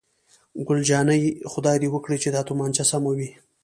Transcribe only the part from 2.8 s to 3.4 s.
سمه وي.